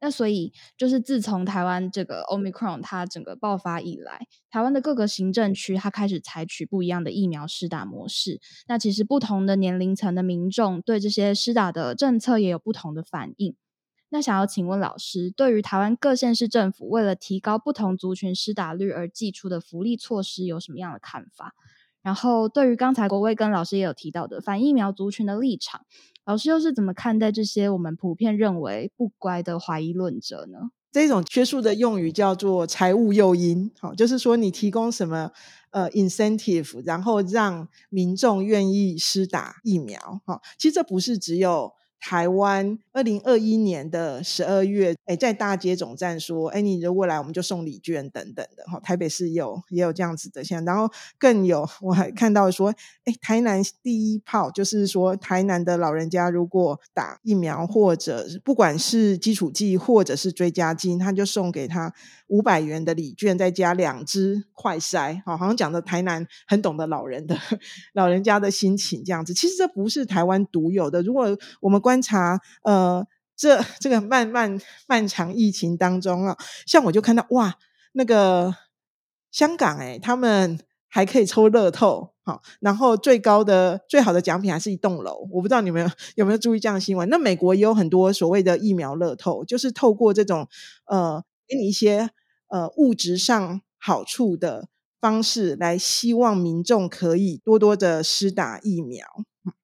[0.00, 8.40] 那所以就是自从台湾这个 Omicron 它整个爆发以来，台湾的各个行政区它开始采取不一样的疫苗施打模式。
[8.68, 13.56] 那其实不同的年龄层的民众对这些施打的政策也有不同的反应。
[14.10, 21.54] 那想要请问老师，对于台湾各县市政府为了提高不同族群施打率而寄出的福利措施有什么样的看法？
[22.08, 25.82] 然后对于刚才国威跟老师也有提到的反疫苗族群的立场。
[26.24, 30.70] 老师又是怎么看待这些我们普遍认为不乖的怀疑论者呢？
[30.90, 35.30] 这种学术的用语叫做财务诱因，好，就是说你提供什么
[35.68, 48.78] 呃 incentive，然后让民众愿意施打疫苗，哈，其实这不是只有台湾二零二一年的十二月，哎，在大街总站说，哎，你如果来，我们就送礼券等等的哈。
[48.80, 52.72] 台北市有也有这样子的现，然后更有我还看到说，
[53.04, 61.92] 哎，台南第一炮就是说，台南的老人家如果打疫苗或者不管是基础剂或者是追加剂，他就送给他
[62.28, 67.36] 五百元的礼券，再加两支快筛，好，好像讲的台南很懂得老人的
[67.94, 69.34] 老人家的心情这样子。
[69.34, 77.54] 其实这不是台湾独有的，如果我们观察，呃，这这个漫漫漫长疫情当中啊，像我就看到哇，
[77.92, 78.54] 那个
[79.30, 87.08] 香港哎，他们还可以抽乐透，好，然后最高的最好的奖品还是一栋楼，我不知道你们有没有注意这样的新闻？
[87.08, 90.46] 那美国也有很多所谓的疫苗乐透，就是透过这种
[90.84, 92.10] 呃，给你一些
[92.48, 94.68] 呃物质上好处的
[95.00, 99.06] 方式来，希望民众可以多多的施打疫苗。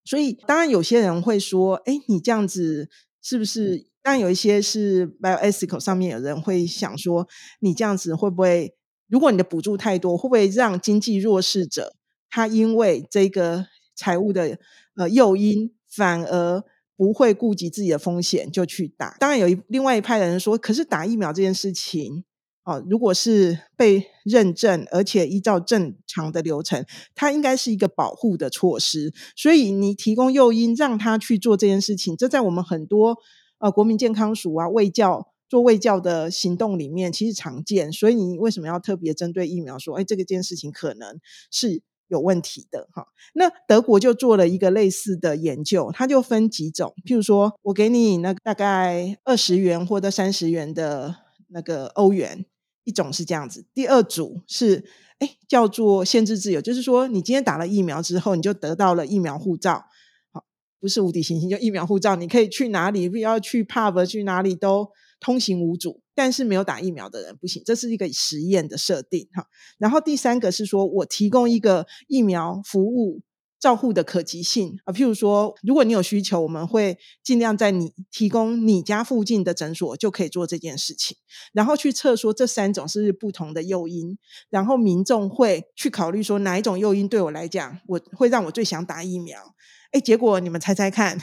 [0.05, 2.89] 所以，当然有些人会说：“哎，你这样子
[3.23, 7.27] 是不是？”当然有一些是 bioethical 上面有人会想说
[7.61, 8.75] ：“你这样子会不会？
[9.09, 11.95] 如果你的补助太多，会不会让经济弱势者
[12.29, 13.67] 他因为这个
[13.97, 14.59] 财务的
[14.97, 16.63] 呃诱因，反而
[16.97, 22.25] 不会顾及自己的风险就去打？”当然有一另外一派的人说：“可是打疫苗这件事情。”
[22.65, 26.83] 哦，如果是被认证，而且依照正常的流程，
[27.15, 29.13] 它应该是一个保护的措施。
[29.37, 33.19] 所以你提供诱因让他去做这件事情，这在我们很多
[33.59, 37.93] 呃国民健康署啊、卫教做卫教的行动里面其实常见。
[37.93, 42.89] 所以你为什么要特别针对疫苗说，哎，这个件事情可能是有问题的？
[42.95, 51.17] 哈，那德国就做了一个类似的研究，它就分几种，譬如说我给你那大概二十元或者三十元的
[51.49, 52.47] 那个欧元。
[52.85, 54.85] 一种是这样子，第二组是
[55.19, 59.85] 哎叫做限制自由，就是说你今天打了疫苗之后，你就得到了疫苗护照，
[60.33, 60.45] 好，
[60.81, 66.01] 不是无敌行星，就疫苗护照，你可以去哪里，不要去 pub 去哪里都通行无阻。
[66.15, 69.47] 但是没有打疫苗的人不行，这是一个实验的设定哈。
[69.79, 73.21] 然后第三个是说我提供一个疫苗服务。
[73.65, 81.17] 照护的可及性啊，譬如说，如果你有需求，我们会尽量在你提供你家附近的诊所就可以做这件事情，
[81.55, 84.19] 然后去测说这三种是不同的诱因，
[84.51, 89.55] 然后民众会去考虑说哪一种诱因对我来讲，我会让我最想打疫苗。
[89.93, 91.19] 哎，结果你们猜猜看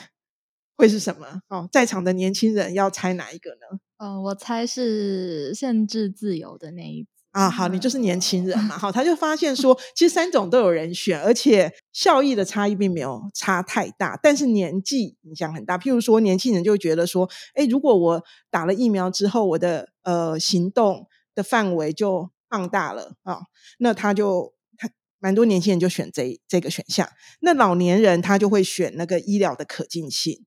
[0.76, 1.44] 会是什么？
[1.50, 3.80] 哦，在场的年轻人要猜哪一个呢？
[3.98, 7.06] 嗯，我猜是限制自由的那一。
[7.32, 15.78] 啊，好，你就是年轻人嘛，好，他就发现说，其实三种都有人选，而且效益的差异并没有差太大，但是年纪影响很大。
[15.78, 23.40] 譬如说，年轻人就觉得说，哎，如果我打了疫苗之后，我的呃行动的范围就放大了啊，
[23.80, 24.90] 那他就他
[25.20, 27.08] 蛮多年轻人就选这这个选项。
[27.40, 30.46] 那老年人他就会选那个医疗的可进性，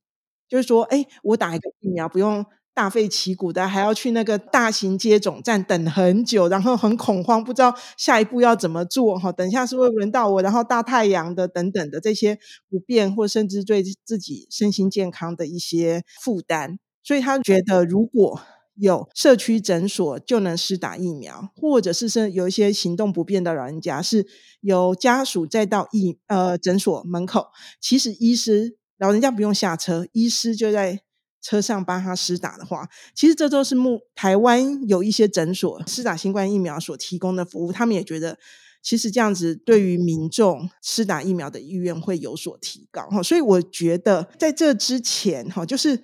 [0.50, 2.44] 就是说，哎，我打一个疫苗不用。
[2.74, 9.30] 大费旗鼓的，还要去那个大型接种站等很久，然后很恐慌，不知道下一步要怎么做哈。
[9.30, 12.36] 等一下是会轮到我，然后大太阳的等等的这些
[12.68, 16.80] 不便，或甚至对自己身心健康的一些负担。
[17.04, 18.40] 所以他觉得，如果
[18.74, 24.26] 有社区诊所就能施打疫苗，或者是是有一些行动不便的老人家，是
[24.60, 27.46] 由家属再到疫呃诊所门口，
[27.80, 31.02] 其实医师老人家不用下车，医师就在。
[31.44, 38.38] 车上帮他施打的话，其实这都是目台湾有一些诊所施打新冠疫苗所提供的服务，他们也觉得
[38.82, 43.22] 其实这样子对于民众施打疫苗的意愿会有所提高哈。
[43.22, 46.02] 所以我觉得在这之前哈，就是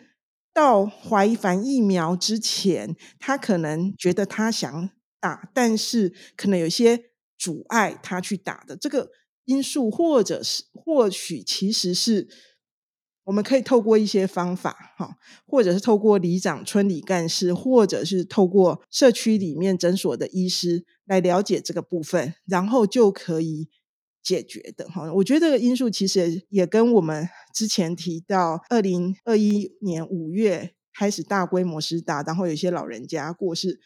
[0.52, 7.04] 到怀反疫苗之前，他可能觉得他想打，但是可能有些
[7.38, 9.08] 阻碍他去打的这个
[9.46, 12.28] 因素，或者是或许其实是。
[13.30, 15.16] 我们可以透过一些方法，哈，
[15.46, 23.68] 或者是透过里长、村里干事，或者是透过社区里面诊所的医师来了解这个部分，然后就可以
[24.20, 25.12] 解决的，哈。
[25.12, 33.78] 我觉得这个因素其实也跟我们之前提到，二零二一年五月开始大规模施打，然后有些老人家过世，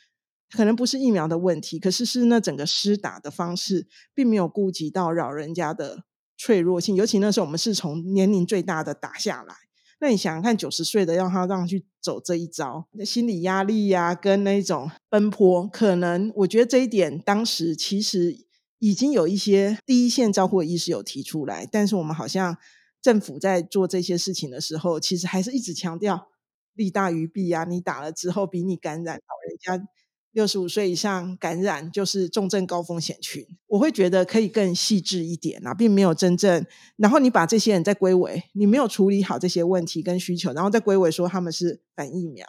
[0.57, 6.04] 可能不是疫苗的问题，可是是那整个施打的方式，并没有顾及到老人家的。
[6.36, 9.54] 脆弱性，尤其那时候我们是从年龄最大的打下来。
[10.00, 18.36] 那你想想看，九十岁的让他让去走这一招，那心理压力呀，跟那种奔波，可能我觉得这一点当时其实
[18.80, 22.58] 已经有一些第一线照护医师有提出来，但是我们好像
[23.00, 26.28] 政府在做这些事情的时候，其实还是一直强调
[26.74, 27.64] 利大于弊啊。
[27.64, 29.88] 你打了之后，比你感染老人家
[30.34, 33.42] 六十五岁以上感染就是重症高风险群。
[33.68, 36.66] 我会觉得可以更细致一点啊，并没有真正。
[36.96, 42.44] 然后你把这些人再归为，你没有处理好这些问题跟需求，然后再归为说他们是反疫苗。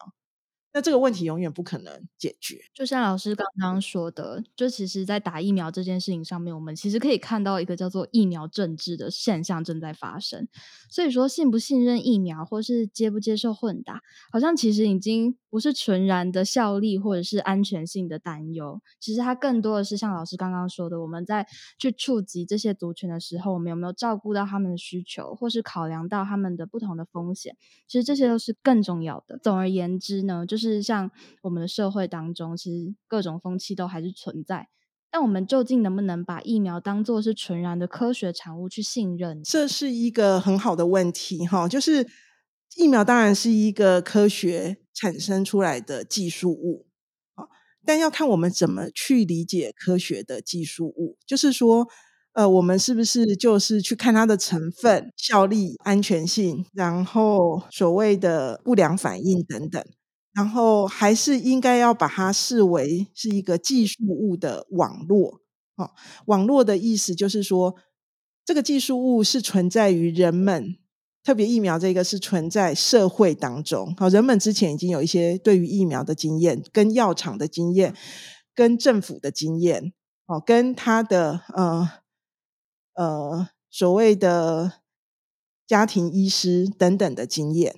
[0.76, 2.60] 那这个问题永远不可能解决。
[2.74, 10.50] 就像老师刚刚说的，就其实，在打疫苗这件事情上面，我们其实可以看到一个叫做疫苗政治的现象正在发生。
[10.90, 14.02] 所以说，信不信任疫苗，或是接不接受混打，
[14.34, 18.82] 好像其实已经不是纯然的效力或者是安全性的担忧。
[19.00, 21.48] 其实它更多的是像老师刚刚说的，我们在
[21.80, 27.56] 去触及这些族群的时候，我们有没有照顾到他们的需求，或是考量到他们的不同的风险？
[27.88, 29.40] 其实这些都是更重要的。
[29.42, 30.65] 总而言之呢，就是。
[30.70, 31.12] 是像
[31.44, 34.68] 我们的社会当中，其实各种风气都还是存在。
[35.12, 39.42] 但我们究竟能不能把疫苗当做是纯然的科学产物去信任？
[39.44, 41.70] 这是一个很好的问题哈。
[41.70, 42.06] 就是
[42.76, 46.88] 疫苗当然是一个科学产生出来的技术物
[47.36, 47.48] 啊，
[47.86, 51.18] 但要看我们怎么去理解科学的技术物。
[51.26, 51.88] 就是说，
[52.34, 59.82] 呃，我们是不是就是去看它的成分、效力、安全性，然后所谓的不良反应等等。
[60.36, 65.40] 然后还是应该要把它视为是一个技术物的网络
[65.78, 65.92] 哦。
[66.26, 67.74] 网络的意思就是说，
[68.44, 70.76] 这个技术物是存在于人们，
[71.24, 73.96] 特别疫苗这个是存在社会当中。
[73.98, 77.96] 好，人们之前已经有一些对于疫苗的经验，跟药厂的经验，
[78.54, 79.94] 跟政府的经验，
[80.26, 81.90] 哦，跟他的呃
[82.96, 84.82] 呃所谓的
[85.66, 87.74] 家庭医师等等的经验。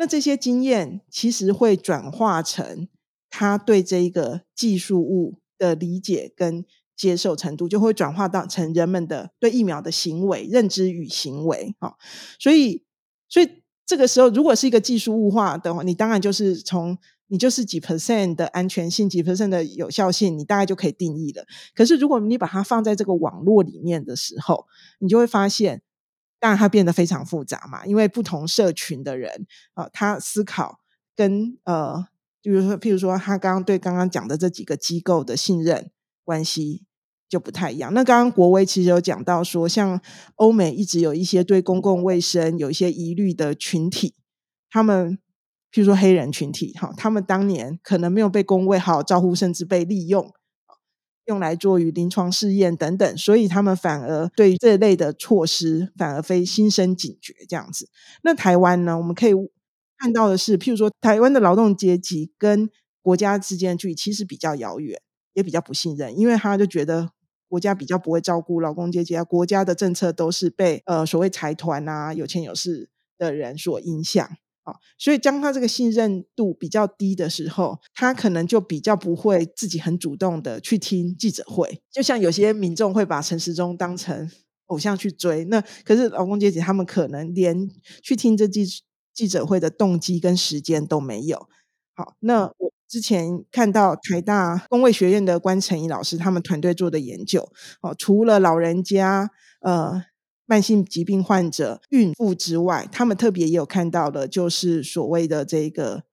[0.00, 2.86] 那这些经验其实会转化成
[3.28, 6.64] 他对这一个技术物的理解跟
[6.96, 11.74] 接受程度，就会转化到成人们的对疫苗的行为认知与行为。
[11.80, 11.96] 哈，
[12.38, 12.84] 所以，
[13.28, 16.96] 所以这个时候，如果是一个技术物化的话，你当然就是从
[17.26, 21.44] 你就是几 percent 的安全性，几 percent 的有效性，你大概就可以定义了。
[21.74, 24.66] 可是，如果你把它放在这个网络里面的时候，
[25.00, 25.82] 你就会发现。
[26.40, 30.78] 当然，它变得非常复杂嘛，因为不同社群的人啊，他思考
[31.16, 32.06] 跟呃，
[32.42, 35.90] 比如说，譬如说，他刚刚对刚刚讲的这几个机构的信任
[36.24, 36.84] 关系
[37.28, 37.92] 就不太一样。
[37.92, 40.00] 那刚刚国威其实有讲到说，像
[40.36, 44.14] 欧美一直有一些对公共卫生有一些疑虑的群体，
[44.70, 45.18] 他们
[45.72, 50.32] 譬如说黑人群体，哈，他们当年可能没有被工卫好好照顾，甚至被利用。
[51.28, 57.88] 用来做于临床试验等等，所以他们反而对这类的措施反而非心生警觉这样子。
[58.22, 58.96] 那台湾呢？
[58.96, 59.32] 我们可以
[59.98, 62.68] 看到的是，譬如说，台湾的劳动阶级跟
[63.02, 65.00] 国家之间的距离其实比较遥远，
[65.34, 67.10] 也比较不信任，因为他就觉得
[67.48, 74.28] 国家比较不会照顾劳工阶级啊，国家的政策都是被呃所谓财团啊、有钱有势的人所影响。
[74.98, 81.82] 所以，当他这个信任度比较低的时候，他可能就比较不会自己很主动的去听记者会。
[81.90, 84.30] 就像有些民众会把陈时中当成
[84.66, 87.68] 偶像去追，那可是劳工阶级他们可能连
[88.02, 88.66] 去听这记
[89.14, 91.48] 记者会的动机跟时间都没有。
[91.94, 97.50] 好，那我之前看到台大工卫学院的关成义老师他们团队做的研究，
[97.80, 100.04] 哦，除了老人家，呃。
[100.50, 106.04] 慢性疾病患者、孕妇之外，他们特别也有看到的，就是所谓的这个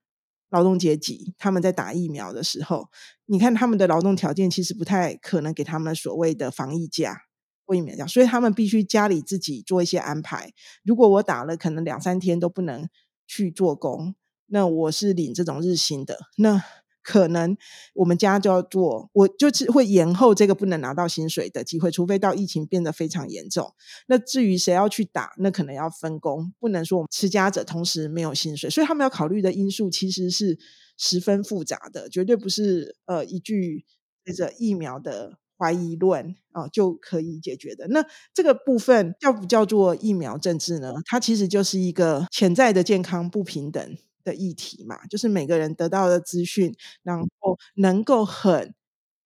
[0.50, 2.90] 劳动阶级，他们在打疫苗的时候，
[3.28, 7.22] 你看他们的劳动条件其实不太可能给他们所谓的防疫假
[7.66, 10.52] 或疫苗假，所以他们必须家里自己做一些安排。
[10.84, 12.90] 如果我打了，可能两三天都不能
[13.26, 14.16] 去做工，
[14.48, 16.62] 那我是领这种日薪的，那。
[17.06, 17.56] 可能
[17.94, 23.72] 我们家就要做，我就是会延后这个不能拿到薪水的机会，除非到疫情变得非常严重。
[24.08, 28.72] 那至于谁要去打，那可能要分工，不能说我们持家者同时没有薪水。
[28.72, 30.58] 所以他们要考虑的因素其实是
[30.98, 33.86] 十分复杂的，绝对不是呃一句
[34.26, 37.88] 这个疫苗的怀疑论啊就可以解决的。
[37.90, 38.04] 那
[38.34, 40.96] 这个部分叫不叫做疫苗政治呢？
[41.06, 43.96] 它其实就是一个潜在的健康不平等。
[44.26, 48.76] 的议题嘛，就是每个人得到的资讯，然后能够很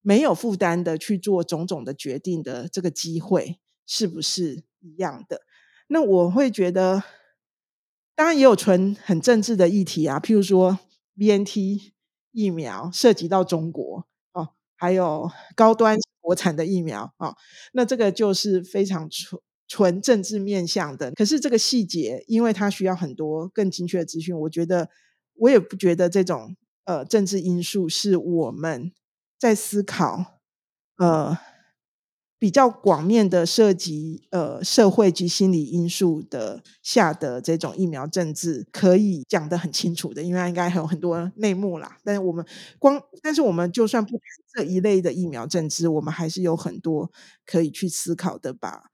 [0.02, 5.42] 没有负担的去做种种的决定的这个机会，是不是一样的？
[5.88, 7.02] 那我会觉得，
[8.14, 10.78] 当然也有纯很政治的议题啊，譬如说
[11.18, 11.94] B N T
[12.32, 17.36] 疫苗涉及到中国哦，还有高端国产的疫苗啊，
[17.74, 19.42] 那这个就是非常纯。
[19.70, 24.90] 纯政治面向的，可是这个细节，因为它需要很多更精确的资讯，我觉得
[25.36, 26.56] 我也不觉得这种
[26.86, 28.92] 呃政治因素是我们
[29.38, 30.40] 在思考
[30.98, 31.38] 呃
[32.40, 42.00] 比较广面的涉及呃社会及心理因素的下的这种疫苗政治，可以讲得很清楚的，因为应该还有很多内幕啦。
[42.04, 42.44] 但是我们
[42.80, 44.22] 光，但是我们就算不谈
[44.56, 47.12] 这一类的疫苗政治，我们还是有很多
[47.46, 48.86] 可以去思考的，吧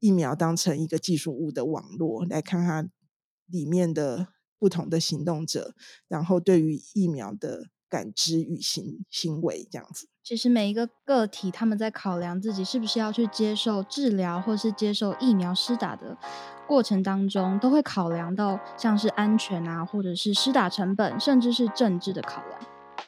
[0.00, 2.90] 疫苗当成一个技术物的网络来看它
[3.46, 4.26] 里面的
[4.58, 5.74] 不同的行动者，
[6.08, 7.68] 然后对于疫苗的。
[7.90, 16.16] 感知与行行为这样子，其实每一个个体他们在考量自己是不是要去接受治疗，或是接受疫苗施打的
[16.68, 22.60] 过程当中，都会考量到像是安全啊，或者是施打成本，甚至是政治的考量。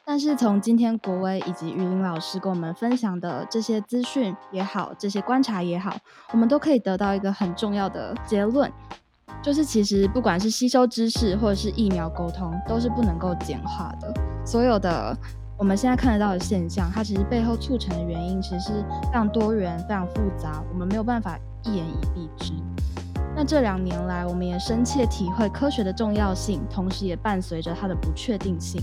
[0.05, 5.95] 但是从今天国威以及玉林老师跟我们分享的这些资讯也好，这些观察也好，
[6.33, 8.69] 我们都可以得到一个很重要的结论。
[9.41, 14.13] 就是其实不管是吸收知识或者是疫苗沟通，都是不能够简化的。
[14.45, 15.17] 所有的
[15.57, 18.71] 我们现在看得到的现象，它其实背后促成的原因，其实是
[19.03, 22.51] 非常多元、非常复杂，我们没有办法一言以蔽之。
[23.35, 28.81] 那这两年来，我们也深切体会科学的重要性，同时也伴随着它的不确定性，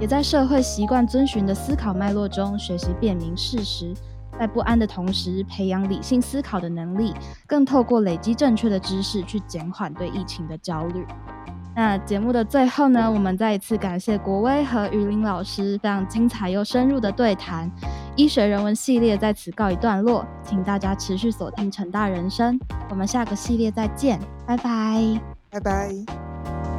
[0.00, 3.92] 也在社会习惯遵循的思考脉络中学习辨明事实。
[4.38, 7.12] 在不安的同时，培养理性思考的能力，
[7.46, 11.04] 更透过累积正确的知识去减缓对疫情的焦虑。
[11.76, 17.70] 那节目的最后呢，我们再一次感谢国威和于林老师非常精彩又深入的对谈。
[18.16, 25.20] 医学人文系列在此告一段落，请大家持续锁定成大人生，我们下个系列再见，拜拜，
[25.50, 26.69] 拜拜。